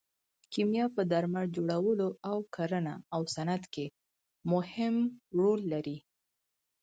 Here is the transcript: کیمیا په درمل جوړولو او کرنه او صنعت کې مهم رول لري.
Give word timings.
کیمیا 0.51 0.85
په 0.95 1.01
درمل 1.11 1.45
جوړولو 1.55 2.07
او 2.29 2.37
کرنه 2.55 2.93
او 3.15 3.21
صنعت 3.35 3.63
کې 3.73 3.85
مهم 4.51 4.95
رول 5.39 5.59
لري. 5.73 5.97